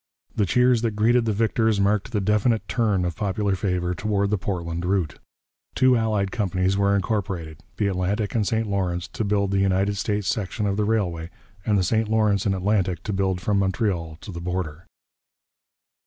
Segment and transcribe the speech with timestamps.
[0.35, 4.37] The cheers that greeted the victors marked the definite turn of popular favour toward the
[4.39, 5.19] Portland route.
[5.75, 10.27] Two allied companies were incorporated the Atlantic and St Lawrence to build the United States
[10.27, 11.29] section of the railway,
[11.67, 14.87] and the St Lawrence and Atlantic to build from Montreal to the border.